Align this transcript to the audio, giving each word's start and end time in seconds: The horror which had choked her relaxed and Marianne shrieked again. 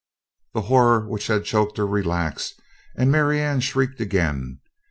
The 0.55 0.61
horror 0.61 1.07
which 1.07 1.27
had 1.27 1.45
choked 1.45 1.77
her 1.77 1.85
relaxed 1.85 2.59
and 2.97 3.11
Marianne 3.11 3.59
shrieked 3.59 4.01
again. 4.01 4.59